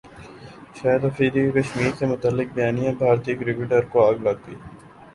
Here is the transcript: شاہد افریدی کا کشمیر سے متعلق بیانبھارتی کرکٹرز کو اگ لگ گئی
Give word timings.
شاہد 0.77 1.03
افریدی 1.05 1.41
کا 1.45 1.59
کشمیر 1.59 1.91
سے 1.99 2.05
متعلق 2.07 2.47
بیانبھارتی 2.55 3.35
کرکٹرز 3.35 3.85
کو 3.91 4.07
اگ 4.07 4.17
لگ 4.23 4.37
گئی 4.47 4.55